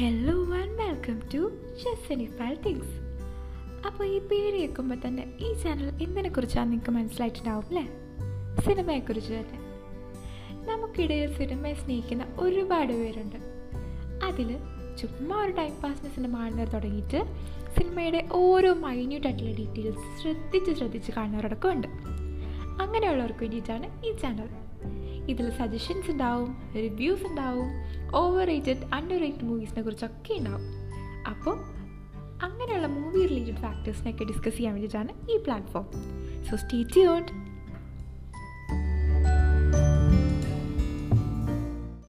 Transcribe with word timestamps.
Hello 0.00 0.54
and 0.54 0.82
welcome 0.82 1.20
to 1.34 1.50
justify 1.76 2.54
things 2.54 3.00
അപ്പോൾ 3.86 4.04
ഈ 4.04 4.18
പേര് 4.18 4.54
കേൾക്കുമ്പോൾ 4.54 4.94
തന്നെ 5.06 5.36
ഈ 5.40 5.52
ചാനൽ 5.52 6.02
എന്തിനെക്കുറിച്ചാണ് 6.02 6.72
നിങ്ങൾക്ക് 6.72 6.90
മനസ്സിലായിട്ടുണ്ടാവും 6.90 7.64
അല്ലേ? 7.64 7.88
സിനിമയെക്കുറിച്ച് 8.62 9.32
തന്നെ. 9.32 9.58
നമുക്കിടയിൽ 10.66 11.34
സിനിമയെ 11.34 11.74
സ്നേഹിക്കുന്ന 11.74 12.26
ഒരുപാട് 12.38 12.92
പേരുണ്ട്. 12.92 13.36
അതിൽ 14.24 14.58
ചുമ്മാ 14.96 15.44
ഒരു 15.44 15.52
ടൈം 15.52 15.80
പാസിന് 15.80 16.10
സിനിമ 16.10 16.38
കാണുന്നത് 16.38 16.72
തുടങ്ങിയിട്ട് 16.72 17.24
സിനിമയുടെ 17.78 18.28
ഓരോ 18.32 18.72
മൈന്യൂട്ടായിട്ടുള്ള 18.72 19.56
ഡീറ്റെയിൽസ് 19.56 20.22
ശ്രദ്ധിച്ച് 20.22 20.72
ശ്രദ്ധിച്ച് 20.72 21.12
കാണുന്നവരടക്കം 21.12 21.72
ഉണ്ട്. 21.72 21.88
അങ്ങനെയുള്ളവർക്ക് 22.82 23.38
വേണ്ടിയിട്ടാണ് 23.38 24.06
ഈ 24.06 24.12
ചാനൽ 24.16 24.67
ഇതിൽ 25.28 25.50
സജഷൻസ് 25.50 26.10
ഉണ്ടാവും 26.10 26.56
റിവ്യൂസ് 26.74 27.26
ഉണ്ടാവും 27.26 27.68
ഓവർ 28.14 28.46
റേറ്റഡ് 28.46 28.84
അണ്ടർ 28.94 29.20
റേറ്റഡ് 29.20 29.44
മൂവീസിനെ 29.44 29.82
കുറിച്ചൊക്കെ 29.82 30.34
ഉണ്ടാവും. 30.34 30.62
അപ്പോൾ 31.28 31.56
അങ്ങനെയുള്ള 32.42 32.86
മൂവി 32.86 33.26
റിലേറ്റഡ് 33.26 33.56
ഫാക്ടേഴ്സിനൊക്കെ 33.56 34.24
ഡിസ്കസ് 34.24 34.56
ചെയ്യാൻ 34.56 34.74
വേണ്ടിയിട്ടാണ് 34.74 35.30
ഈ 35.30 35.36
പ്ലാറ്റ്ഫോം 35.36 35.86
സോ 36.50 36.56
സ്റ്റേ 36.56 36.82
ട്യൂൺഡ് 36.82 37.47